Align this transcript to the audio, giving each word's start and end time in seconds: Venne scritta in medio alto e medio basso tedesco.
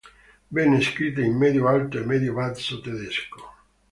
Venne 0.47 0.81
scritta 0.81 1.21
in 1.21 1.37
medio 1.37 1.67
alto 1.67 1.99
e 1.99 2.03
medio 2.05 2.33
basso 2.33 2.81
tedesco. 2.81 3.53